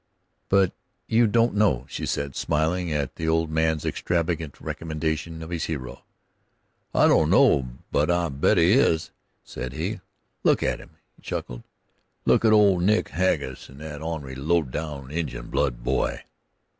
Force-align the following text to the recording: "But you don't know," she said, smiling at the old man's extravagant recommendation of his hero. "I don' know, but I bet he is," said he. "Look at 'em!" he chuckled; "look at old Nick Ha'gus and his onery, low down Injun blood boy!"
"But 0.49 0.73
you 1.07 1.27
don't 1.27 1.53
know," 1.53 1.85
she 1.87 2.07
said, 2.07 2.35
smiling 2.35 2.91
at 2.91 3.17
the 3.17 3.27
old 3.27 3.51
man's 3.51 3.85
extravagant 3.85 4.59
recommendation 4.59 5.43
of 5.43 5.51
his 5.51 5.65
hero. 5.65 6.03
"I 6.91 7.07
don' 7.07 7.29
know, 7.29 7.69
but 7.91 8.09
I 8.09 8.29
bet 8.29 8.57
he 8.57 8.71
is," 8.71 9.11
said 9.43 9.73
he. 9.73 9.99
"Look 10.43 10.63
at 10.63 10.81
'em!" 10.81 10.97
he 11.17 11.21
chuckled; 11.21 11.61
"look 12.25 12.43
at 12.43 12.51
old 12.51 12.81
Nick 12.81 13.09
Ha'gus 13.09 13.69
and 13.69 13.79
his 13.79 13.99
onery, 13.99 14.33
low 14.35 14.63
down 14.63 15.11
Injun 15.11 15.51
blood 15.51 15.83
boy!" 15.83 16.23